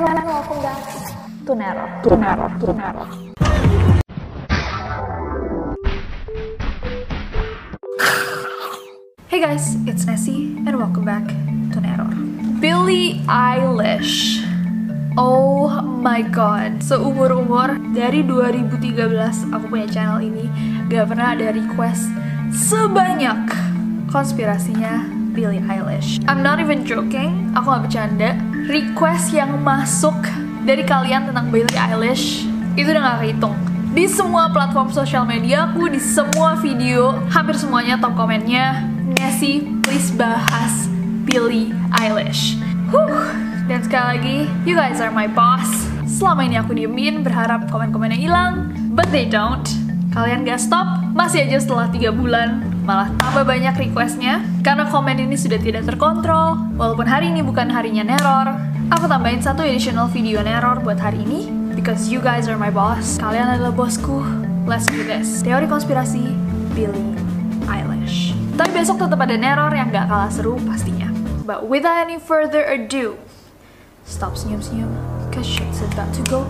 And 0.00 0.24
welcome 0.24 0.64
back 0.64 0.80
to 1.44 1.52
Nero. 1.52 1.84
To 2.08 2.16
Nero. 2.16 2.48
To 2.56 2.72
Nero. 2.72 3.04
Hey 9.28 9.44
guys, 9.44 9.76
it's 9.84 10.08
Nessie 10.08 10.56
and 10.64 10.80
welcome 10.80 11.04
back 11.04 11.28
to 11.76 11.84
Neror. 11.84 12.16
Billie 12.64 13.20
Eilish. 13.28 14.40
Oh 15.20 15.68
my 15.84 16.24
god, 16.24 16.80
seumur-umur 16.80 17.76
dari 17.92 18.24
2013 18.24 19.52
aku 19.52 19.64
punya 19.68 19.84
channel 19.84 20.24
ini 20.24 20.48
gak 20.88 21.12
pernah 21.12 21.36
ada 21.36 21.52
request 21.52 22.08
sebanyak 22.56 23.52
konspirasinya 24.08 25.04
Billie 25.36 25.60
Eilish. 25.68 26.24
I'm 26.24 26.40
not 26.40 26.56
even 26.56 26.88
joking, 26.88 27.52
aku 27.52 27.68
gak 27.68 27.84
bercanda. 27.84 28.49
Request 28.70 29.34
yang 29.34 29.66
masuk 29.66 30.14
dari 30.62 30.86
kalian 30.86 31.26
tentang 31.26 31.50
Billie 31.50 31.74
Eilish 31.74 32.46
itu 32.78 32.86
udah 32.86 33.02
gak 33.02 33.18
kehitung 33.26 33.58
di 33.90 34.06
semua 34.06 34.46
platform 34.54 34.94
sosial 34.94 35.26
media 35.26 35.66
aku, 35.66 35.90
di 35.90 35.98
semua 35.98 36.54
video, 36.54 37.18
hampir 37.34 37.58
semuanya 37.58 37.98
top 37.98 38.14
komennya, 38.14 38.86
Nessie, 39.18 39.66
please 39.82 40.14
bahas 40.14 40.86
Billie 41.26 41.74
Eilish. 41.98 42.54
Huh. 42.94 43.34
Dan 43.66 43.82
sekali 43.82 44.06
lagi, 44.14 44.38
you 44.62 44.78
guys 44.78 45.02
are 45.02 45.10
my 45.10 45.26
boss. 45.26 45.66
Selama 46.06 46.46
ini 46.46 46.54
aku 46.54 46.70
diemin, 46.78 47.26
berharap 47.26 47.66
komen-komennya 47.74 48.22
hilang, 48.22 48.70
but 48.94 49.10
they 49.10 49.26
don't. 49.26 49.66
Kalian 50.14 50.46
gak 50.46 50.62
stop, 50.62 51.02
masih 51.10 51.50
aja 51.50 51.58
setelah 51.58 51.90
3 51.90 52.14
bulan, 52.14 52.69
malah 52.90 53.08
tambah 53.22 53.46
banyak 53.46 53.74
requestnya. 53.86 54.42
Karena 54.66 54.90
komen 54.90 55.22
ini 55.22 55.38
sudah 55.38 55.62
tidak 55.62 55.86
terkontrol, 55.86 56.58
walaupun 56.74 57.06
hari 57.06 57.30
ini 57.30 57.38
bukan 57.46 57.70
harinya 57.70 58.02
Neror, 58.02 58.50
aku 58.90 59.06
tambahin 59.06 59.38
satu 59.38 59.62
additional 59.62 60.10
video 60.10 60.42
Neror 60.42 60.82
buat 60.82 60.98
hari 60.98 61.22
ini, 61.22 61.54
because 61.78 62.10
you 62.10 62.18
guys 62.18 62.50
are 62.50 62.58
my 62.58 62.66
boss. 62.66 63.14
Kalian 63.22 63.46
adalah 63.46 63.70
bosku. 63.70 64.26
Let's 64.66 64.90
do 64.90 65.06
this. 65.06 65.46
Teori 65.46 65.70
konspirasi 65.70 66.34
Billie 66.74 67.14
Eilish. 67.70 68.34
Tapi 68.58 68.74
besok 68.74 68.98
tetap 68.98 69.22
ada 69.22 69.38
neror 69.38 69.70
yang 69.70 69.94
gak 69.94 70.10
kalah 70.10 70.28
seru 70.28 70.58
pastinya. 70.66 71.06
But 71.46 71.70
without 71.70 71.96
any 71.96 72.18
further 72.18 72.66
ado, 72.66 73.16
stop 74.02 74.34
senyum-senyum, 74.34 74.90
cause 75.30 75.46
shit's 75.46 75.78
about 75.86 76.10
to 76.18 76.22
go 76.26 76.42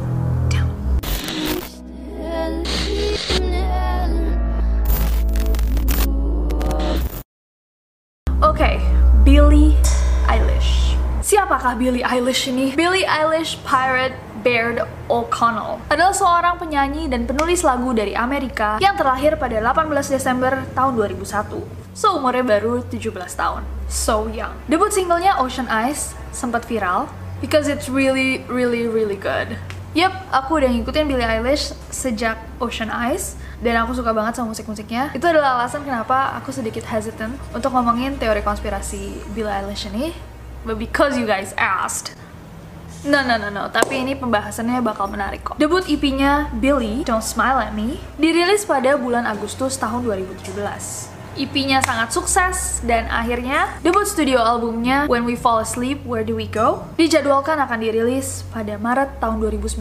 Siapakah 11.60 11.76
Billie 11.76 12.00
Eilish 12.00 12.48
ini? 12.48 12.72
Billie 12.72 13.04
Eilish 13.04 13.60
Pirate 13.69 14.16
Baird 14.41 14.81
O'Connell 15.12 15.76
adalah 15.93 16.16
seorang 16.16 16.56
penyanyi 16.56 17.04
dan 17.04 17.28
penulis 17.28 17.60
lagu 17.60 17.93
dari 17.93 18.16
Amerika 18.16 18.81
yang 18.81 18.97
terlahir 18.97 19.37
pada 19.37 19.60
18 19.60 19.93
Desember 20.09 20.65
tahun 20.72 20.97
2001. 20.97 21.60
So, 21.93 22.16
umurnya 22.16 22.48
baru 22.48 22.81
17 22.88 23.12
tahun. 23.12 23.60
So 23.93 24.32
young. 24.32 24.56
Debut 24.72 24.88
singlenya 24.88 25.37
Ocean 25.37 25.69
Eyes 25.69 26.16
sempat 26.32 26.65
viral 26.65 27.12
because 27.44 27.69
it's 27.69 27.92
really, 27.92 28.41
really, 28.48 28.88
really 28.88 29.21
good. 29.21 29.60
Yep, 29.92 30.32
aku 30.32 30.65
udah 30.65 30.71
ngikutin 30.72 31.04
Billie 31.12 31.28
Eilish 31.28 31.77
sejak 31.92 32.41
Ocean 32.56 32.88
Eyes 32.88 33.37
dan 33.60 33.77
aku 33.84 33.92
suka 33.92 34.16
banget 34.16 34.41
sama 34.41 34.56
musik-musiknya. 34.56 35.12
Itu 35.12 35.28
adalah 35.28 35.60
alasan 35.60 35.84
kenapa 35.84 36.41
aku 36.41 36.56
sedikit 36.56 36.88
hesitant 36.88 37.37
untuk 37.53 37.69
ngomongin 37.77 38.16
teori 38.16 38.41
konspirasi 38.41 39.28
Billie 39.37 39.53
Eilish 39.53 39.92
ini. 39.92 40.30
But 40.65 40.76
because 40.76 41.16
you 41.16 41.25
guys 41.25 41.56
asked, 41.56 42.16
No, 43.00 43.25
no, 43.25 43.41
no, 43.41 43.48
no. 43.48 43.72
Tapi 43.72 44.04
ini 44.04 44.12
pembahasannya 44.12 44.84
bakal 44.84 45.09
menarik 45.09 45.41
kok. 45.41 45.56
Debut 45.56 45.81
EP-nya 45.88 46.53
Billy, 46.53 47.00
Don't 47.00 47.25
Smile 47.25 47.56
at 47.56 47.72
Me, 47.72 47.97
dirilis 48.21 48.69
pada 48.69 49.00
bulan 49.00 49.25
Agustus 49.25 49.81
tahun 49.81 50.04
2017. 50.04 51.09
EP-nya 51.41 51.81
sangat 51.81 52.12
sukses 52.12 52.84
dan 52.84 53.09
akhirnya 53.09 53.72
debut 53.81 54.04
studio 54.04 54.44
albumnya 54.44 55.09
When 55.09 55.25
We 55.25 55.32
Fall 55.32 55.65
Asleep, 55.65 56.04
Where 56.04 56.26
Do 56.26 56.37
We 56.37 56.44
Go 56.44 56.84
dijadwalkan 57.00 57.56
akan 57.56 57.81
dirilis 57.81 58.44
pada 58.53 58.77
Maret 58.77 59.16
tahun 59.16 59.41
2019 59.41 59.81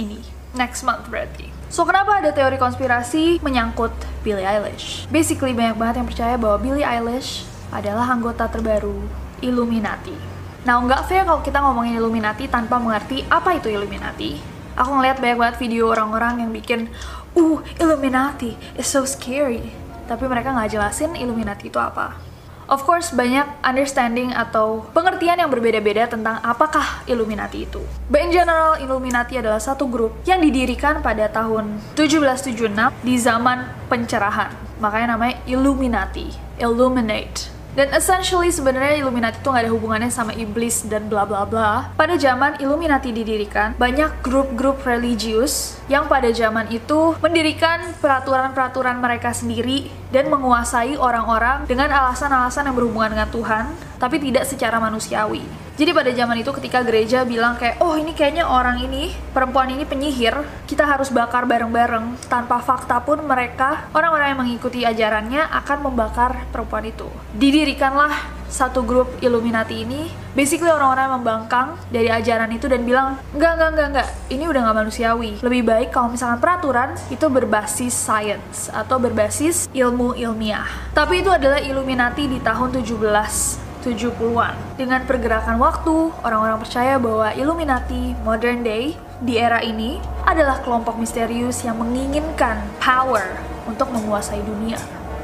ini. 0.00 0.18
Next 0.58 0.82
month 0.82 1.06
berarti. 1.06 1.46
So 1.70 1.86
kenapa 1.86 2.18
ada 2.18 2.34
teori 2.34 2.58
konspirasi 2.58 3.38
menyangkut 3.38 3.94
Billie 4.26 4.42
Eilish? 4.42 5.06
Basically 5.14 5.54
banyak 5.54 5.78
banget 5.78 6.02
yang 6.02 6.08
percaya 6.10 6.34
bahwa 6.34 6.58
Billie 6.58 6.82
Eilish 6.82 7.46
adalah 7.70 8.10
anggota 8.10 8.50
terbaru 8.50 9.21
Illuminati. 9.42 10.14
Nah, 10.62 10.78
nggak 10.78 11.10
fair 11.10 11.26
kalau 11.26 11.42
kita 11.42 11.58
ngomongin 11.58 11.98
Illuminati 11.98 12.46
tanpa 12.46 12.78
mengerti 12.78 13.26
apa 13.26 13.58
itu 13.58 13.66
Illuminati. 13.66 14.38
Aku 14.78 14.94
ngeliat 14.94 15.18
banyak 15.20 15.36
banget 15.36 15.56
video 15.58 15.90
orang-orang 15.92 16.46
yang 16.46 16.50
bikin, 16.54 16.88
uh, 17.34 17.58
Illuminati 17.76 18.56
is 18.78 18.88
so 18.88 19.02
scary. 19.04 19.74
Tapi 20.06 20.24
mereka 20.30 20.54
nggak 20.54 20.72
jelasin 20.72 21.18
Illuminati 21.18 21.68
itu 21.68 21.76
apa. 21.76 22.32
Of 22.72 22.88
course, 22.88 23.12
banyak 23.12 23.44
understanding 23.60 24.32
atau 24.32 24.86
pengertian 24.96 25.36
yang 25.36 25.52
berbeda-beda 25.52 26.08
tentang 26.08 26.40
apakah 26.40 27.04
Illuminati 27.04 27.68
itu. 27.68 27.84
But 28.08 28.24
in 28.24 28.32
general, 28.32 28.80
Illuminati 28.80 29.36
adalah 29.36 29.60
satu 29.60 29.90
grup 29.92 30.24
yang 30.24 30.40
didirikan 30.40 31.04
pada 31.04 31.28
tahun 31.28 31.76
1776 31.98 32.96
di 33.04 33.14
zaman 33.20 33.68
pencerahan. 33.92 34.56
Makanya 34.80 35.20
namanya 35.20 35.36
Illuminati, 35.44 36.32
Illuminate. 36.56 37.51
Dan 37.72 37.88
essentially 37.96 38.52
sebenarnya 38.52 39.00
Illuminati 39.00 39.40
itu 39.40 39.48
nggak 39.48 39.64
ada 39.64 39.72
hubungannya 39.72 40.12
sama 40.12 40.36
iblis 40.36 40.84
dan 40.84 41.08
bla 41.08 41.24
bla 41.24 41.48
bla. 41.48 41.88
Pada 41.96 42.20
zaman 42.20 42.60
Illuminati 42.60 43.16
didirikan, 43.16 43.72
banyak 43.80 44.20
grup-grup 44.20 44.84
religius 44.84 45.80
yang 45.88 46.04
pada 46.04 46.28
zaman 46.36 46.68
itu 46.68 47.16
mendirikan 47.24 47.96
peraturan-peraturan 47.96 49.00
mereka 49.00 49.32
sendiri 49.32 49.88
dan 50.12 50.28
menguasai 50.28 51.00
orang-orang 51.00 51.64
dengan 51.64 51.88
alasan-alasan 51.88 52.68
yang 52.68 52.76
berhubungan 52.76 53.16
dengan 53.16 53.32
Tuhan, 53.32 53.64
tapi 53.96 54.20
tidak 54.20 54.44
secara 54.44 54.76
manusiawi. 54.76 55.40
Jadi 55.72 55.90
pada 55.96 56.12
zaman 56.12 56.36
itu 56.36 56.52
ketika 56.52 56.84
gereja 56.84 57.24
bilang 57.24 57.56
kayak, 57.56 57.80
oh 57.80 57.96
ini 57.96 58.12
kayaknya 58.12 58.44
orang 58.44 58.84
ini, 58.84 59.08
perempuan 59.32 59.72
ini 59.72 59.88
penyihir, 59.88 60.36
kita 60.68 60.84
harus 60.84 61.08
bakar 61.08 61.48
bareng-bareng. 61.48 62.28
Tanpa 62.28 62.60
fakta 62.60 63.00
pun 63.00 63.24
mereka, 63.24 63.88
orang-orang 63.96 64.36
yang 64.36 64.40
mengikuti 64.44 64.84
ajarannya 64.84 65.48
akan 65.48 65.78
membakar 65.80 66.44
perempuan 66.52 66.84
itu. 66.84 67.08
Didirikanlah 67.32 68.12
satu 68.52 68.84
grup 68.84 69.16
Illuminati 69.24 69.80
ini, 69.80 70.12
basically 70.36 70.68
orang-orang 70.68 71.08
yang 71.08 71.16
membangkang 71.24 71.68
dari 71.88 72.12
ajaran 72.12 72.52
itu 72.52 72.68
dan 72.68 72.84
bilang, 72.84 73.16
enggak, 73.32 73.56
enggak, 73.56 73.70
enggak, 73.72 73.88
enggak, 73.88 74.08
ini 74.28 74.44
udah 74.44 74.60
nggak 74.60 74.76
manusiawi. 74.76 75.32
Lebih 75.40 75.62
baik 75.64 75.88
kalau 75.88 76.12
misalkan 76.12 76.36
peraturan 76.36 76.92
itu 77.08 77.26
berbasis 77.32 77.96
science 77.96 78.68
atau 78.68 79.00
berbasis 79.00 79.72
ilmu 79.72 80.12
ilmiah. 80.20 80.68
Tapi 80.92 81.24
itu 81.24 81.32
adalah 81.32 81.64
Illuminati 81.64 82.28
di 82.28 82.36
tahun 82.44 82.76
17 82.76 83.71
70-an. 83.82 84.78
Dengan 84.78 85.02
pergerakan 85.04 85.58
waktu, 85.58 86.14
orang-orang 86.22 86.62
percaya 86.62 86.96
bahwa 86.96 87.34
Illuminati 87.34 88.14
modern 88.22 88.62
day 88.62 88.94
di 89.18 89.34
era 89.36 89.58
ini 89.60 89.98
adalah 90.24 90.62
kelompok 90.62 90.96
misterius 90.98 91.66
yang 91.66 91.82
menginginkan 91.82 92.62
power 92.78 93.26
untuk 93.66 93.90
menguasai 93.90 94.40
dunia. 94.42 94.78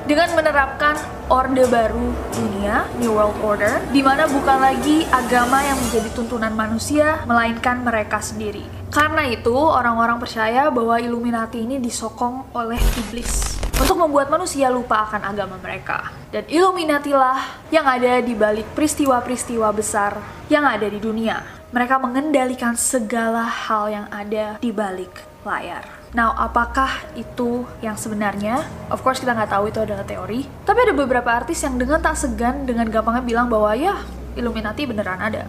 dengan 0.09 0.33
menerapkan 0.33 0.97
Orde 1.29 1.69
Baru 1.69 2.17
Dunia, 2.33 2.89
New 2.97 3.13
World 3.13 3.37
Order, 3.45 3.77
di 3.93 4.01
mana 4.01 4.25
bukan 4.25 4.57
lagi 4.57 5.05
agama 5.13 5.61
yang 5.61 5.77
menjadi 5.77 6.09
tuntunan 6.17 6.57
manusia, 6.57 7.21
melainkan 7.29 7.85
mereka 7.85 8.17
sendiri. 8.25 8.65
Karena 8.89 9.29
itu, 9.29 9.53
orang-orang 9.53 10.17
percaya 10.17 10.73
bahwa 10.73 10.97
Illuminati 10.97 11.61
ini 11.61 11.77
disokong 11.77 12.57
oleh 12.57 12.81
iblis 13.05 13.58
untuk 13.79 13.95
membuat 13.95 14.27
manusia 14.27 14.67
lupa 14.69 15.07
akan 15.07 15.23
agama 15.23 15.55
mereka. 15.63 16.11
Dan 16.35 16.45
Illuminati 16.51 17.15
lah 17.15 17.63
yang 17.71 17.87
ada 17.87 18.19
di 18.19 18.35
balik 18.35 18.67
peristiwa-peristiwa 18.75 19.71
besar 19.71 20.19
yang 20.51 20.67
ada 20.67 20.85
di 20.91 20.99
dunia. 20.99 21.41
Mereka 21.71 22.03
mengendalikan 22.03 22.75
segala 22.75 23.47
hal 23.47 23.89
yang 23.89 24.07
ada 24.11 24.59
di 24.59 24.75
balik 24.75 25.13
layar. 25.47 25.87
Nah, 26.17 26.33
apakah 26.35 26.89
itu 27.15 27.69
yang 27.85 27.95
sebenarnya? 27.95 28.65
Of 28.89 29.05
course 29.05 29.21
kita 29.21 29.37
nggak 29.37 29.53
tahu 29.53 29.69
itu 29.69 29.79
adalah 29.85 30.03
teori. 30.09 30.49
Tapi 30.65 30.79
ada 30.89 30.95
beberapa 30.97 31.29
artis 31.29 31.61
yang 31.63 31.77
dengan 31.77 32.01
tak 32.01 32.17
segan 32.17 32.65
dengan 32.65 32.89
gampangnya 32.89 33.23
bilang 33.23 33.47
bahwa 33.47 33.77
ya 33.77 34.01
Illuminati 34.35 34.89
beneran 34.89 35.21
ada. 35.21 35.45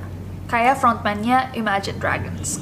Kayak 0.51 0.83
frontman-nya 0.83 1.55
Imagine 1.55 1.97
Dragons. 1.97 2.59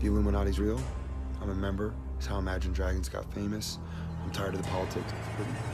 Illuminati's 0.00 0.58
real. 0.58 0.80
I'm 1.42 1.50
a 1.50 1.54
member. 1.54 1.92
It's 2.16 2.26
how 2.26 2.38
Imagine 2.38 2.72
Dragons 2.72 3.08
got 3.08 3.26
famous. 3.34 3.78
I'm 4.24 4.30
tired 4.30 4.54
of 4.54 4.62
the 4.62 4.68
politics. 4.68 5.12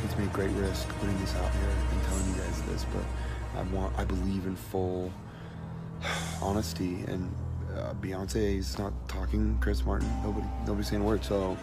It's 0.04 0.16
made 0.18 0.32
great 0.32 0.50
risk 0.52 0.88
putting 1.00 1.18
this 1.20 1.34
out 1.36 1.52
here 1.52 1.70
and 1.70 2.02
telling 2.04 2.26
you 2.28 2.34
guys 2.34 2.62
this, 2.62 2.86
but 2.92 3.04
I 3.58 3.62
want, 3.74 3.96
I 3.98 4.04
believe 4.04 4.46
in 4.46 4.56
full 4.56 5.12
honesty. 6.42 7.04
And 7.06 7.34
uh, 7.76 7.94
Beyonce 8.00 8.58
is 8.58 8.78
not 8.78 8.92
talking. 9.08 9.58
Chris 9.60 9.84
Martin, 9.84 10.08
nobody, 10.22 10.46
nobody's 10.66 10.88
saying 10.88 11.02
a 11.02 11.04
word. 11.04 11.24
So. 11.24 11.56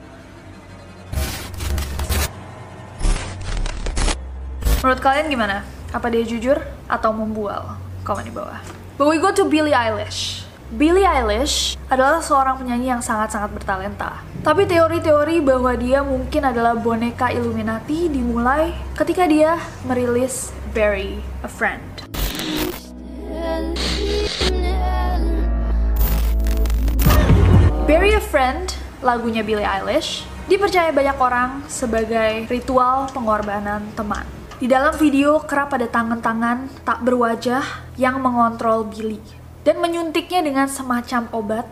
Menurut 4.81 4.99
kalian 4.99 5.29
gimana? 5.29 5.61
Apa 5.93 6.09
dia 6.09 6.25
jujur 6.25 6.57
atau 6.89 7.13
membual? 7.13 7.77
Komen 8.01 8.25
di 8.25 8.33
bawah. 8.33 8.57
But 8.97 9.07
we 9.07 9.21
go 9.21 9.29
to 9.29 9.45
Billie 9.45 9.77
Eilish. 9.77 10.50
Billie 10.71 11.03
Eilish 11.03 11.75
adalah 11.91 12.23
seorang 12.23 12.55
penyanyi 12.55 12.95
yang 12.95 13.03
sangat-sangat 13.03 13.51
bertalenta. 13.51 14.23
Tapi 14.39 14.63
teori-teori 14.63 15.43
bahwa 15.43 15.75
dia 15.75 15.99
mungkin 15.99 16.47
adalah 16.47 16.79
boneka 16.79 17.27
Illuminati 17.27 18.07
dimulai 18.07 18.71
ketika 18.95 19.27
dia 19.27 19.59
merilis 19.83 20.55
Bury 20.71 21.19
a 21.43 21.51
Friend. 21.51 22.07
Bury 27.83 28.15
a 28.15 28.23
Friend, 28.23 28.71
lagunya 29.03 29.43
Billie 29.43 29.67
Eilish, 29.67 30.23
dipercaya 30.47 30.95
banyak 30.95 31.19
orang 31.19 31.67
sebagai 31.67 32.47
ritual 32.47 33.11
pengorbanan 33.11 33.91
teman. 33.91 34.23
Di 34.55 34.71
dalam 34.71 34.95
video 34.95 35.43
kerap 35.43 35.75
ada 35.75 35.91
tangan-tangan 35.91 36.87
tak 36.87 37.03
berwajah 37.03 37.91
yang 37.99 38.23
mengontrol 38.23 38.87
Billie 38.87 39.40
dan 39.61 39.77
menyuntiknya 39.81 40.41
dengan 40.41 40.67
semacam 40.69 41.29
obat 41.33 41.67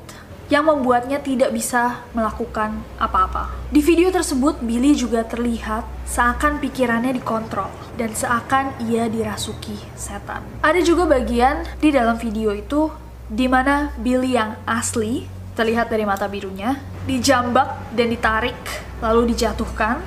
yang 0.49 0.65
membuatnya 0.65 1.21
tidak 1.21 1.53
bisa 1.53 2.01
melakukan 2.17 2.81
apa-apa. 2.97 3.53
Di 3.69 3.85
video 3.85 4.09
tersebut, 4.09 4.57
Billy 4.65 4.97
juga 4.97 5.21
terlihat 5.21 5.85
seakan 6.09 6.57
pikirannya 6.57 7.13
dikontrol 7.21 7.69
dan 8.01 8.17
seakan 8.17 8.73
ia 8.81 9.05
dirasuki 9.05 9.77
setan. 9.93 10.41
Ada 10.65 10.81
juga 10.81 11.05
bagian 11.05 11.69
di 11.77 11.93
dalam 11.93 12.17
video 12.17 12.49
itu 12.49 12.89
di 13.29 13.45
mana 13.45 13.93
Billy 14.01 14.33
yang 14.33 14.57
asli 14.65 15.29
terlihat 15.53 15.93
dari 15.93 16.01
mata 16.01 16.25
birunya 16.25 16.81
dijambak 17.05 17.93
dan 17.93 18.09
ditarik 18.09 18.57
lalu 19.05 19.37
dijatuhkan 19.37 20.01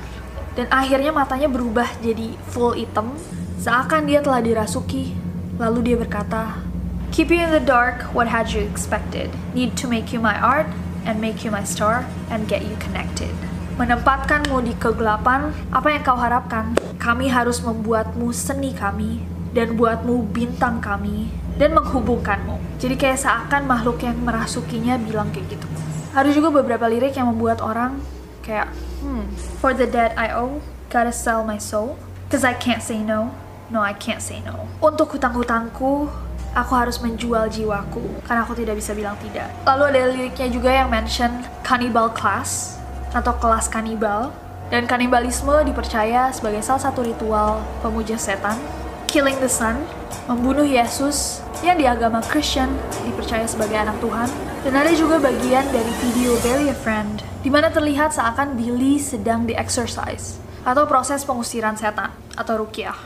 dan 0.59 0.67
akhirnya 0.67 1.15
matanya 1.15 1.47
berubah 1.47 1.87
jadi 2.03 2.35
full 2.51 2.75
hitam 2.75 3.15
seakan 3.63 4.03
dia 4.03 4.19
telah 4.19 4.43
dirasuki 4.43 5.15
lalu 5.55 5.93
dia 5.93 5.95
berkata 5.95 6.72
Keep 7.13 7.29
you 7.29 7.45
in 7.45 7.53
the 7.53 7.61
dark, 7.61 8.09
what 8.17 8.25
had 8.25 8.49
you 8.49 8.65
expected? 8.65 9.29
Need 9.53 9.77
to 9.77 9.85
make 9.85 10.09
you 10.09 10.17
my 10.17 10.33
art 10.33 10.65
and 11.05 11.21
make 11.21 11.45
you 11.45 11.53
my 11.53 11.61
star 11.61 12.09
and 12.33 12.49
get 12.49 12.65
you 12.65 12.73
connected. 12.81 13.29
Menempatkanmu 13.77 14.65
di 14.65 14.73
kegelapan, 14.81 15.53
apa 15.69 15.93
yang 15.93 16.01
kau 16.01 16.17
harapkan? 16.17 16.73
Kami 16.97 17.29
harus 17.29 17.61
membuatmu 17.61 18.33
seni 18.33 18.73
kami 18.73 19.21
dan 19.53 19.77
buatmu 19.77 20.25
bintang 20.33 20.81
kami 20.81 21.29
dan 21.61 21.77
menghubungkanmu. 21.77 22.81
Jadi 22.81 22.97
kayak 22.97 23.21
seakan 23.21 23.69
makhluk 23.69 24.01
yang 24.01 24.17
merasukinya 24.17 24.97
bilang 24.97 25.29
kayak 25.29 25.53
gitu. 25.53 25.69
Ada 26.17 26.33
juga 26.33 26.49
beberapa 26.49 26.89
lirik 26.89 27.13
yang 27.13 27.29
membuat 27.29 27.61
orang 27.61 28.01
kayak, 28.41 28.73
hmm, 29.05 29.29
for 29.61 29.69
the 29.69 29.85
dead 29.85 30.17
I 30.17 30.33
owe, 30.33 30.65
gotta 30.89 31.13
sell 31.13 31.45
my 31.45 31.61
soul, 31.61 31.93
cause 32.33 32.41
I 32.41 32.57
can't 32.57 32.81
say 32.81 32.97
no, 33.05 33.37
no 33.69 33.85
I 33.85 33.93
can't 33.93 34.17
say 34.17 34.41
no. 34.41 34.65
Untuk 34.81 35.13
hutang-hutangku, 35.13 36.09
aku 36.53 36.73
harus 36.77 37.01
menjual 37.01 37.49
jiwaku 37.49 38.01
karena 38.25 38.45
aku 38.45 38.53
tidak 38.53 38.77
bisa 38.77 38.93
bilang 38.93 39.17
tidak. 39.19 39.49
Lalu 39.65 39.83
ada 39.89 40.01
liriknya 40.13 40.47
juga 40.53 40.69
yang 40.69 40.89
mention 40.89 41.41
cannibal 41.65 42.09
class 42.13 42.77
atau 43.13 43.33
kelas 43.37 43.69
kanibal 43.69 44.33
dan 44.69 44.89
kanibalisme 44.89 45.53
dipercaya 45.65 46.33
sebagai 46.33 46.65
salah 46.65 46.89
satu 46.89 47.05
ritual 47.05 47.61
pemuja 47.81 48.17
setan. 48.17 48.57
Killing 49.05 49.37
the 49.37 49.49
Sun, 49.49 49.77
membunuh 50.25 50.65
Yesus 50.65 51.45
yang 51.61 51.77
di 51.77 51.85
agama 51.85 52.17
Christian 52.25 52.73
dipercaya 53.05 53.45
sebagai 53.45 53.77
anak 53.77 54.01
Tuhan. 54.01 54.25
Dan 54.65 54.73
ada 54.73 54.89
juga 54.95 55.21
bagian 55.21 55.69
dari 55.69 55.93
video 56.01 56.33
Bury 56.41 56.71
a 56.71 56.77
Friend 56.77 57.21
di 57.45 57.51
mana 57.51 57.69
terlihat 57.69 58.15
seakan 58.15 58.57
Billy 58.57 58.97
sedang 58.97 59.45
di-exercise 59.45 60.41
atau 60.65 60.87
proses 60.89 61.21
pengusiran 61.27 61.77
setan 61.77 62.09
atau 62.33 62.63
rukiah. 62.65 62.97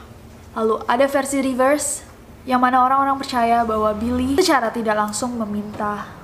Lalu 0.55 0.79
ada 0.88 1.05
versi 1.09 1.44
reverse 1.44 2.06
yang 2.47 2.63
mana 2.63 2.79
orang-orang 2.79 3.19
percaya 3.19 3.67
bahwa 3.67 3.91
Billy 3.91 4.39
secara 4.39 4.71
tidak 4.71 4.95
langsung 4.95 5.35
meminta 5.35 6.16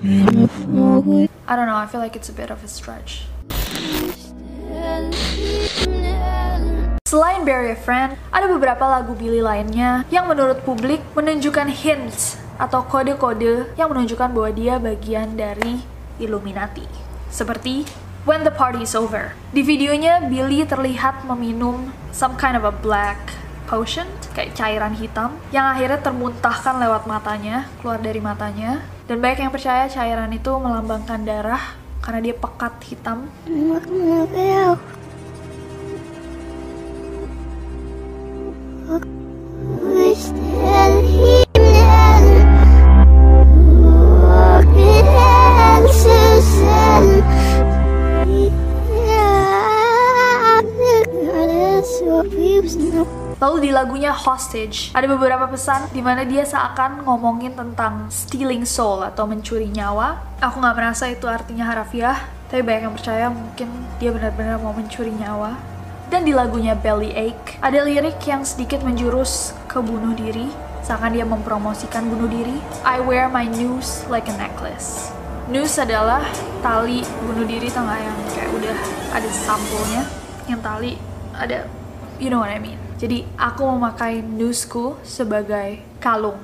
I 0.00 1.52
don't 1.52 1.68
know, 1.68 1.76
I 1.76 1.84
feel 1.84 2.00
like 2.00 2.16
it's 2.16 2.32
a 2.32 2.36
bit 2.36 2.48
of 2.48 2.64
a 2.64 2.68
stretch. 2.68 3.28
Selain 7.04 7.44
Bury 7.44 7.74
a 7.74 7.76
Friend, 7.76 8.16
ada 8.32 8.46
beberapa 8.48 8.80
lagu 8.88 9.12
Billy 9.12 9.44
lainnya 9.44 10.08
yang 10.08 10.24
menurut 10.24 10.64
publik 10.64 11.04
menunjukkan 11.12 11.68
hints 11.68 12.40
atau 12.56 12.80
kode-kode 12.86 13.76
yang 13.76 13.92
menunjukkan 13.92 14.32
bahwa 14.32 14.50
dia 14.56 14.80
bagian 14.80 15.36
dari 15.36 15.84
Illuminati. 16.16 16.88
Seperti 17.28 17.84
When 18.24 18.40
the 18.40 18.54
Party 18.54 18.88
is 18.88 18.96
Over. 18.96 19.36
Di 19.52 19.60
videonya, 19.60 20.24
Billy 20.24 20.64
terlihat 20.64 21.28
meminum 21.28 21.92
some 22.08 22.40
kind 22.40 22.56
of 22.56 22.64
a 22.64 22.72
black 22.72 23.36
potion, 23.68 24.08
kayak 24.32 24.56
cairan 24.56 24.96
hitam, 24.96 25.36
yang 25.52 25.68
akhirnya 25.68 26.00
termuntahkan 26.00 26.80
lewat 26.80 27.04
matanya, 27.04 27.68
keluar 27.84 28.00
dari 28.00 28.22
matanya, 28.22 28.80
dan 29.10 29.18
banyak 29.18 29.42
yang 29.42 29.50
percaya 29.50 29.90
cairan 29.90 30.30
itu 30.30 30.54
melambangkan 30.54 31.26
darah 31.26 31.74
karena 31.98 32.30
dia 32.30 32.34
pekat 32.38 32.78
hitam. 32.86 33.26
Lagunya 53.74 54.14
Hostage, 54.14 54.94
ada 54.94 55.06
beberapa 55.06 55.46
pesan 55.50 55.90
di 55.90 55.98
mana 55.98 56.22
dia 56.22 56.46
seakan 56.46 57.02
ngomongin 57.02 57.54
tentang 57.54 58.06
stealing 58.10 58.62
soul 58.62 59.02
atau 59.02 59.26
mencuri 59.26 59.70
nyawa. 59.70 60.20
Aku 60.38 60.58
nggak 60.60 60.76
merasa 60.76 61.10
itu 61.10 61.26
artinya 61.26 61.66
harafiah, 61.66 62.26
tapi 62.50 62.62
banyak 62.66 62.90
yang 62.90 62.94
percaya 62.94 63.26
mungkin 63.30 63.68
dia 64.02 64.10
benar-benar 64.10 64.58
mau 64.58 64.74
mencuri 64.74 65.14
nyawa. 65.14 65.58
Dan 66.10 66.26
di 66.26 66.34
lagunya 66.34 66.74
Belly 66.74 67.14
Ache, 67.14 67.62
ada 67.62 67.86
lirik 67.86 68.18
yang 68.26 68.42
sedikit 68.42 68.82
menjurus 68.82 69.54
ke 69.70 69.78
bunuh 69.78 70.10
diri, 70.18 70.50
seakan 70.82 71.14
dia 71.14 71.22
mempromosikan 71.22 72.10
bunuh 72.10 72.26
diri. 72.26 72.58
I 72.82 72.98
wear 72.98 73.30
my 73.30 73.46
noose 73.46 74.02
like 74.10 74.26
a 74.26 74.34
necklace. 74.34 75.14
Noose 75.46 75.82
adalah 75.82 76.26
tali 76.62 77.06
bunuh 77.22 77.46
diri 77.46 77.70
tengah 77.70 77.98
yang 77.98 78.18
kayak 78.34 78.50
udah 78.50 78.76
ada 79.14 79.30
sampulnya, 79.30 80.02
yang 80.50 80.58
tali 80.58 80.98
ada, 81.34 81.66
you 82.20 82.28
know 82.28 82.44
what 82.44 82.52
I 82.52 82.60
mean. 82.60 82.76
Jadi 83.00 83.24
aku 83.40 83.64
memakai 83.64 84.20
noose-ku 84.20 85.00
sebagai 85.00 85.80
kalung. 85.98 86.36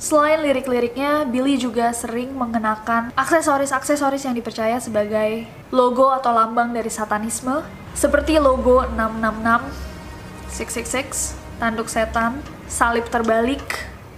Selain 0.00 0.40
lirik-liriknya, 0.42 1.28
Billy 1.28 1.60
juga 1.60 1.92
sering 1.92 2.32
mengenakan 2.34 3.12
aksesoris-aksesoris 3.14 4.24
yang 4.26 4.34
dipercaya 4.34 4.80
sebagai 4.80 5.44
logo 5.70 6.10
atau 6.10 6.32
lambang 6.34 6.72
dari 6.74 6.88
satanisme, 6.90 7.62
seperti 7.92 8.40
logo 8.40 8.82
666, 8.90 10.50
666, 10.50 11.60
tanduk 11.60 11.86
setan, 11.86 12.40
salib 12.64 13.06
terbalik, 13.12 13.62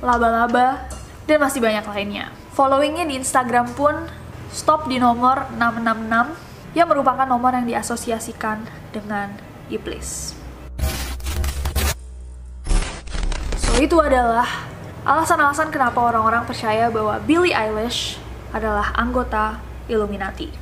laba-laba, 0.00 0.86
dan 1.26 1.42
masih 1.42 1.58
banyak 1.58 1.84
lainnya. 1.84 2.30
Followingnya 2.54 3.04
di 3.04 3.18
Instagram 3.18 3.74
pun 3.74 4.21
stop 4.52 4.86
di 4.86 5.00
nomor 5.00 5.48
666 5.56 6.76
yang 6.76 6.86
merupakan 6.88 7.24
nomor 7.24 7.56
yang 7.56 7.64
diasosiasikan 7.64 8.64
dengan 8.92 9.32
iblis. 9.72 10.36
So 13.56 13.72
itu 13.80 13.96
adalah 13.98 14.68
alasan-alasan 15.08 15.72
kenapa 15.72 15.98
orang-orang 15.98 16.44
percaya 16.44 16.92
bahwa 16.92 17.16
Billie 17.24 17.56
Eilish 17.56 18.20
adalah 18.52 18.92
anggota 18.92 19.58
Illuminati. 19.88 20.61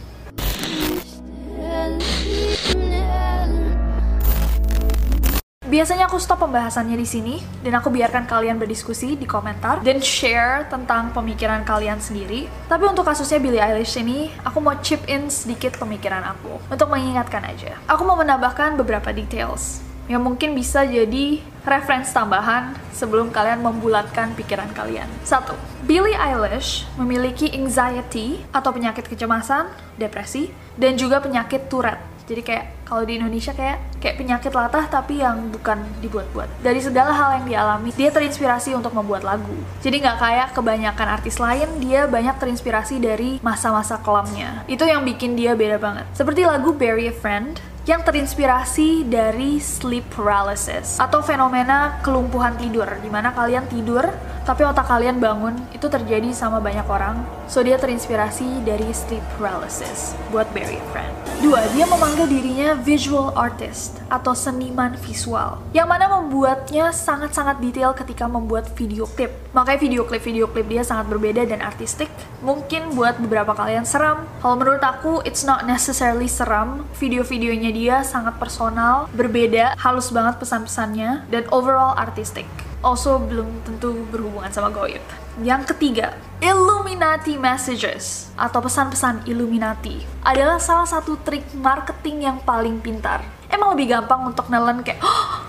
Biasanya 5.70 6.10
aku 6.10 6.18
stop 6.18 6.42
pembahasannya 6.42 6.98
di 6.98 7.06
sini 7.06 7.38
dan 7.62 7.78
aku 7.78 7.94
biarkan 7.94 8.26
kalian 8.26 8.58
berdiskusi 8.58 9.14
di 9.14 9.22
komentar 9.22 9.78
dan 9.86 10.02
share 10.02 10.66
tentang 10.66 11.14
pemikiran 11.14 11.62
kalian 11.62 12.02
sendiri. 12.02 12.50
Tapi 12.66 12.90
untuk 12.90 13.06
kasusnya 13.06 13.38
Billie 13.38 13.62
Eilish 13.62 13.94
ini, 14.02 14.34
aku 14.42 14.58
mau 14.58 14.74
chip 14.82 14.98
in 15.06 15.30
sedikit 15.30 15.78
pemikiran 15.78 16.26
aku 16.26 16.58
untuk 16.74 16.90
mengingatkan 16.90 17.46
aja. 17.46 17.78
Aku 17.86 18.02
mau 18.02 18.18
menambahkan 18.18 18.74
beberapa 18.82 19.14
details 19.14 19.78
yang 20.10 20.26
mungkin 20.26 20.58
bisa 20.58 20.82
jadi 20.82 21.38
reference 21.62 22.10
tambahan 22.10 22.74
sebelum 22.90 23.30
kalian 23.30 23.62
membulatkan 23.62 24.34
pikiran 24.34 24.74
kalian. 24.74 25.06
Satu, 25.22 25.54
Billie 25.86 26.18
Eilish 26.18 26.82
memiliki 26.98 27.46
anxiety 27.54 28.42
atau 28.50 28.74
penyakit 28.74 29.06
kecemasan, 29.06 29.70
depresi, 29.94 30.50
dan 30.74 30.98
juga 30.98 31.22
penyakit 31.22 31.70
Tourette 31.70 32.09
jadi 32.30 32.42
kayak 32.46 32.64
kalau 32.86 33.02
di 33.02 33.18
Indonesia 33.18 33.50
kayak 33.50 33.98
kayak 33.98 34.16
penyakit 34.22 34.54
latah 34.54 34.86
tapi 34.86 35.18
yang 35.18 35.50
bukan 35.50 35.82
dibuat-buat. 35.98 36.62
Dari 36.62 36.78
segala 36.78 37.10
hal 37.10 37.42
yang 37.42 37.46
dialami, 37.50 37.90
dia 37.98 38.14
terinspirasi 38.14 38.70
untuk 38.78 38.94
membuat 38.94 39.26
lagu. 39.26 39.58
Jadi 39.82 39.98
nggak 39.98 40.18
kayak 40.22 40.48
kebanyakan 40.54 41.08
artis 41.10 41.42
lain, 41.42 41.66
dia 41.82 42.06
banyak 42.06 42.38
terinspirasi 42.38 43.02
dari 43.02 43.42
masa-masa 43.42 43.98
kelamnya. 43.98 44.62
Itu 44.70 44.86
yang 44.86 45.02
bikin 45.02 45.34
dia 45.34 45.58
beda 45.58 45.82
banget. 45.82 46.06
Seperti 46.14 46.46
lagu 46.46 46.70
Bury 46.70 47.10
a 47.10 47.14
Friend, 47.14 47.58
yang 47.90 48.06
terinspirasi 48.06 49.10
dari 49.10 49.58
sleep 49.58 50.06
paralysis 50.14 51.00
atau 51.00 51.24
fenomena 51.24 51.98
kelumpuhan 52.06 52.54
tidur 52.60 52.86
di 53.00 53.08
mana 53.08 53.32
kalian 53.34 53.66
tidur 53.66 54.06
tapi 54.44 54.64
otak 54.64 54.86
kalian 54.88 55.20
bangun 55.20 55.56
itu 55.72 55.86
terjadi 55.86 56.32
sama 56.32 56.58
banyak 56.58 56.86
orang. 56.86 57.22
So 57.50 57.60
dia 57.60 57.76
terinspirasi 57.76 58.62
dari 58.62 58.88
sleep 58.94 59.22
paralysis 59.36 60.14
buat 60.30 60.46
bury 60.54 60.78
a 60.78 60.84
friend 60.94 61.20
dua 61.40 61.64
dia 61.72 61.88
memanggil 61.88 62.28
dirinya 62.28 62.76
visual 62.76 63.32
artist 63.32 63.96
atau 64.12 64.36
seniman 64.36 64.92
visual. 65.00 65.56
Yang 65.72 65.88
mana 65.88 66.06
membuatnya 66.20 66.92
sangat-sangat 66.92 67.64
detail 67.64 67.96
ketika 67.96 68.28
membuat 68.28 68.68
video 68.76 69.08
klip. 69.08 69.32
Makanya 69.56 69.80
video 69.80 70.02
klip 70.04 70.20
video 70.20 70.44
klip 70.52 70.68
dia 70.68 70.84
sangat 70.84 71.08
berbeda 71.08 71.48
dan 71.48 71.64
artistik. 71.64 72.12
Mungkin 72.44 72.92
buat 72.92 73.16
beberapa 73.16 73.56
kalian 73.56 73.88
seram. 73.88 74.28
Kalau 74.44 74.56
menurut 74.60 74.84
aku 74.84 75.24
it's 75.24 75.42
not 75.48 75.64
necessarily 75.64 76.28
seram. 76.28 76.84
Video-videonya 77.00 77.70
dia 77.72 77.96
sangat 78.04 78.36
personal, 78.36 79.08
berbeda, 79.16 79.80
halus 79.80 80.12
banget 80.12 80.36
pesan-pesannya, 80.36 81.24
dan 81.32 81.48
overall 81.48 81.96
artistik. 81.96 82.46
Also 82.80 83.20
belum 83.20 83.60
tentu 83.60 84.08
berhubungan 84.08 84.48
sama 84.48 84.72
goib. 84.72 85.04
Yang 85.44 85.76
ketiga, 85.76 86.16
Illuminati 86.40 87.36
messages 87.36 88.32
atau 88.40 88.64
pesan-pesan 88.64 89.28
Illuminati 89.28 90.00
adalah 90.24 90.56
salah 90.56 90.88
satu 90.88 91.20
trik 91.20 91.44
marketing 91.52 92.24
yang 92.24 92.40
paling 92.40 92.80
pintar. 92.80 93.20
Emang 93.52 93.76
lebih 93.76 93.92
gampang 93.92 94.24
untuk 94.24 94.48
nelen 94.48 94.80
kayak, 94.80 94.96
oh, 95.04 95.44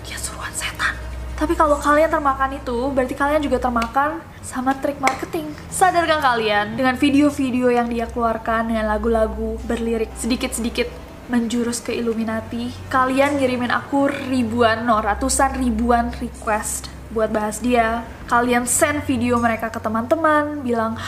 dia 0.00 0.16
suruhan 0.16 0.52
setan. 0.56 0.96
Tapi 1.36 1.52
kalau 1.52 1.76
kalian 1.76 2.08
termakan 2.08 2.56
itu, 2.56 2.88
berarti 2.88 3.12
kalian 3.12 3.44
juga 3.44 3.60
termakan 3.60 4.24
sama 4.40 4.72
trik 4.80 4.96
marketing. 4.96 5.52
Sadarkah 5.68 6.24
kalian 6.24 6.72
dengan 6.72 6.96
video-video 6.96 7.68
yang 7.68 7.92
dia 7.92 8.08
keluarkan 8.08 8.72
dengan 8.72 8.88
lagu-lagu 8.88 9.60
berlirik 9.68 10.08
sedikit-sedikit 10.16 11.09
menjurus 11.30 11.78
ke 11.78 11.94
Illuminati. 11.94 12.74
Kalian 12.90 13.38
ngirimin 13.38 13.70
aku 13.70 14.10
ribuan, 14.10 14.82
no, 14.82 14.98
ratusan 14.98 15.56
ribuan 15.62 16.10
request 16.18 16.90
buat 17.14 17.30
bahas 17.30 17.62
dia. 17.62 18.02
Kalian 18.26 18.66
send 18.66 19.06
video 19.06 19.38
mereka 19.38 19.70
ke 19.70 19.78
teman-teman, 19.78 20.66
bilang, 20.66 20.98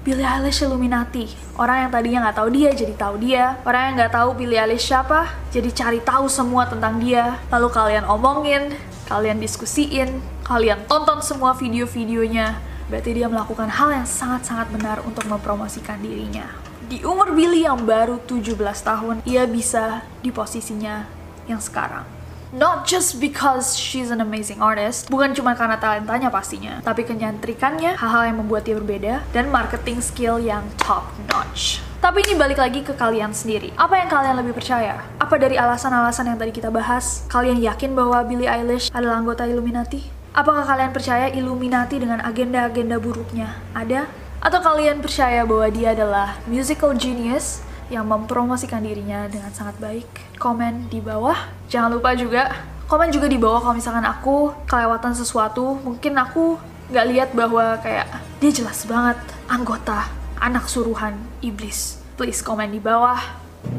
Billie 0.00 0.24
Eilish 0.24 0.64
Illuminati. 0.64 1.28
Orang 1.60 1.88
yang 1.88 1.90
tadinya 1.92 2.18
nggak 2.28 2.36
tahu 2.40 2.48
dia 2.52 2.70
jadi 2.72 2.94
tahu 2.96 3.14
dia. 3.20 3.44
Orang 3.68 3.82
yang 3.84 3.94
nggak 4.00 4.14
tahu 4.16 4.28
Billie 4.32 4.56
Eilish 4.56 4.88
siapa 4.88 5.28
jadi 5.52 5.68
cari 5.72 6.00
tahu 6.00 6.24
semua 6.28 6.64
tentang 6.64 6.96
dia. 6.96 7.36
Lalu 7.52 7.68
kalian 7.68 8.04
omongin, 8.08 8.72
kalian 9.12 9.36
diskusiin, 9.40 10.24
kalian 10.48 10.88
tonton 10.88 11.20
semua 11.20 11.52
video-videonya. 11.52 12.56
Berarti 12.88 13.10
dia 13.12 13.28
melakukan 13.28 13.68
hal 13.68 13.92
yang 13.92 14.08
sangat-sangat 14.08 14.72
benar 14.72 15.04
untuk 15.04 15.28
mempromosikan 15.28 16.00
dirinya 16.00 16.69
di 16.90 17.06
umur 17.06 17.30
Billy 17.30 17.62
yang 17.62 17.86
baru 17.86 18.18
17 18.26 18.58
tahun, 18.82 19.22
ia 19.22 19.46
bisa 19.46 20.02
di 20.26 20.34
posisinya 20.34 21.06
yang 21.46 21.62
sekarang. 21.62 22.02
Not 22.50 22.82
just 22.82 23.22
because 23.22 23.78
she's 23.78 24.10
an 24.10 24.18
amazing 24.18 24.58
artist, 24.58 25.06
bukan 25.06 25.30
cuma 25.30 25.54
karena 25.54 25.78
talentanya 25.78 26.34
pastinya, 26.34 26.82
tapi 26.82 27.06
kenyantrikannya, 27.06 27.94
hal-hal 27.94 28.34
yang 28.34 28.42
membuat 28.42 28.66
dia 28.66 28.74
berbeda, 28.74 29.22
dan 29.30 29.54
marketing 29.54 30.02
skill 30.02 30.42
yang 30.42 30.66
top 30.82 31.06
notch. 31.30 31.78
Tapi 32.02 32.26
ini 32.26 32.34
balik 32.34 32.58
lagi 32.58 32.82
ke 32.82 32.90
kalian 32.98 33.30
sendiri. 33.30 33.70
Apa 33.78 34.02
yang 34.02 34.10
kalian 34.10 34.42
lebih 34.42 34.58
percaya? 34.58 34.98
Apa 35.22 35.38
dari 35.38 35.54
alasan-alasan 35.54 36.26
yang 36.26 36.42
tadi 36.42 36.50
kita 36.50 36.74
bahas, 36.74 37.22
kalian 37.30 37.62
yakin 37.62 37.94
bahwa 37.94 38.18
Billie 38.26 38.50
Eilish 38.50 38.90
adalah 38.90 39.22
anggota 39.22 39.46
Illuminati? 39.46 40.02
Apakah 40.34 40.66
kalian 40.66 40.90
percaya 40.90 41.30
Illuminati 41.30 42.02
dengan 42.02 42.18
agenda-agenda 42.18 42.98
buruknya 42.98 43.62
ada? 43.78 44.10
Atau 44.40 44.64
kalian 44.64 45.04
percaya 45.04 45.44
bahwa 45.44 45.68
dia 45.68 45.92
adalah 45.92 46.40
musical 46.48 46.96
genius 46.96 47.60
yang 47.92 48.08
mempromosikan 48.08 48.80
dirinya 48.80 49.28
dengan 49.28 49.52
sangat 49.52 49.76
baik? 49.76 50.08
Komen 50.40 50.88
di 50.88 51.04
bawah. 51.04 51.36
Jangan 51.68 51.92
lupa 51.92 52.16
juga 52.16 52.48
komen 52.88 53.12
juga 53.12 53.28
di 53.28 53.36
bawah 53.36 53.60
kalau 53.60 53.76
misalkan 53.76 54.08
aku 54.08 54.56
kelewatan 54.64 55.12
sesuatu. 55.12 55.76
Mungkin 55.84 56.16
aku 56.16 56.56
nggak 56.88 57.06
lihat 57.12 57.28
bahwa 57.36 57.76
kayak 57.84 58.08
dia 58.40 58.50
jelas 58.50 58.88
banget 58.88 59.20
anggota 59.44 60.08
anak 60.40 60.64
suruhan 60.72 61.20
iblis. 61.44 62.00
Please 62.16 62.40
komen 62.40 62.72
di 62.72 62.80
bawah. 62.80 63.20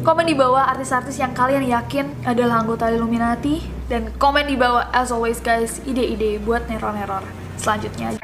Komen 0.05 0.29
di 0.29 0.37
bawah 0.37 0.69
artis-artis 0.69 1.17
yang 1.17 1.33
kalian 1.33 1.65
yakin 1.65 2.05
adalah 2.21 2.61
anggota 2.61 2.85
Illuminati 2.93 3.65
dan 3.89 4.13
komen 4.21 4.45
di 4.45 4.53
bawah 4.53 4.85
as 4.93 5.09
always 5.09 5.41
guys 5.41 5.81
ide-ide 5.89 6.37
buat 6.37 6.69
neror-neror 6.69 7.25
selanjutnya. 7.57 8.21